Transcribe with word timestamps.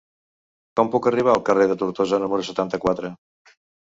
Com 0.79 0.87
puc 0.95 1.09
arribar 1.11 1.31
al 1.35 1.43
carrer 1.49 1.67
de 1.71 1.75
Tortosa 1.81 2.19
número 2.23 2.47
setanta-quatre? 2.47 3.13